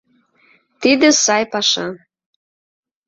[0.81, 1.87] Тиде сай паша.